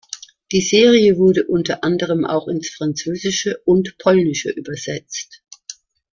[0.51, 5.43] Die Serie wurde unter anderem auch ins Französische und Polnische übersetzt.